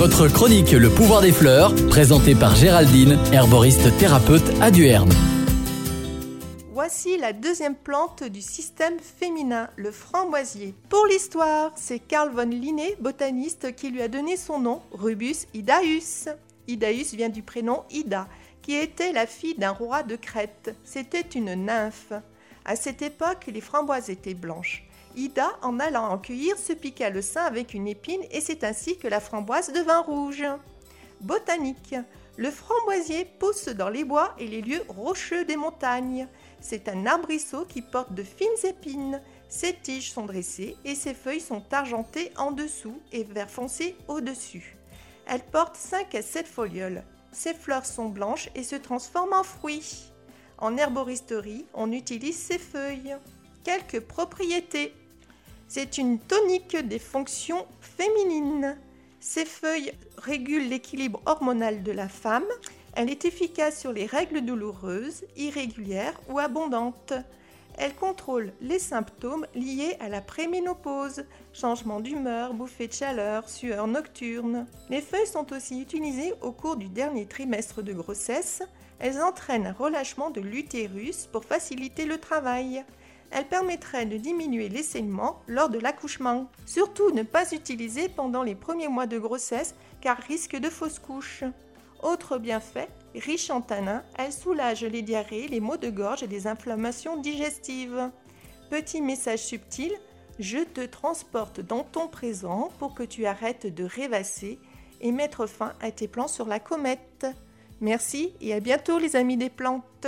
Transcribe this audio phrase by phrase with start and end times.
[0.00, 5.12] Votre chronique Le pouvoir des fleurs, présentée par Géraldine, herboriste thérapeute à Duerne.
[6.72, 10.74] Voici la deuxième plante du système féminin, le framboisier.
[10.88, 16.30] Pour l'histoire, c'est Carl von Linné, botaniste, qui lui a donné son nom, Rubus idaeus.
[16.66, 18.26] Idaeus vient du prénom Ida,
[18.62, 20.74] qui était la fille d'un roi de Crète.
[20.82, 22.14] C'était une nymphe.
[22.64, 24.82] À cette époque, les framboises étaient blanches.
[25.16, 28.98] Ida, en allant en cueillir, se piqua le sein avec une épine et c'est ainsi
[28.98, 30.44] que la framboise devint rouge.
[31.20, 31.94] Botanique.
[32.36, 36.26] Le framboisier pousse dans les bois et les lieux rocheux des montagnes.
[36.60, 39.20] C'est un arbrisseau qui porte de fines épines.
[39.48, 44.76] Ses tiges sont dressées et ses feuilles sont argentées en dessous et vert foncé au-dessus.
[45.26, 47.02] Elle porte 5 à 7 folioles.
[47.32, 50.10] Ses fleurs sont blanches et se transforment en fruits.
[50.56, 53.16] En herboristerie, on utilise ses feuilles.
[53.64, 54.94] Quelques propriétés.
[55.68, 58.76] C'est une tonique des fonctions féminines.
[59.20, 62.46] Ses feuilles régulent l'équilibre hormonal de la femme.
[62.94, 67.12] Elle est efficace sur les règles douloureuses, irrégulières ou abondantes.
[67.76, 74.66] Elle contrôle les symptômes liés à la préménopause, changement d'humeur, bouffée de chaleur, sueur nocturne.
[74.88, 78.62] Les feuilles sont aussi utilisées au cours du dernier trimestre de grossesse.
[78.98, 82.84] Elles entraînent un relâchement de l'utérus pour faciliter le travail
[83.30, 84.82] elle permettrait de diminuer les
[85.46, 86.50] lors de l'accouchement.
[86.66, 91.44] Surtout ne pas utiliser pendant les premiers mois de grossesse car risque de fausse couche.
[92.02, 96.46] Autre bienfait, riche en tanins, elle soulage les diarrhées, les maux de gorge et les
[96.46, 98.10] inflammations digestives.
[98.70, 99.92] Petit message subtil,
[100.38, 104.58] je te transporte dans ton présent pour que tu arrêtes de rêvasser
[105.00, 107.26] et mettre fin à tes plans sur la comète.
[107.80, 110.06] Merci et à bientôt les amis des plantes.